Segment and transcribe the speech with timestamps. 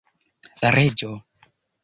[0.75, 1.13] reĝo